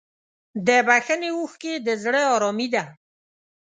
[0.67, 2.83] د بښنې اوښکې د زړه ارامي ده.